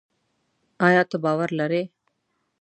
[0.87, 1.83] ایا ته باور لري؟